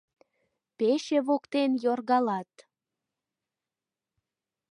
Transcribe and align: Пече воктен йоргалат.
Пече 0.77 1.17
воктен 1.27 1.71
йоргалат. 1.83 2.51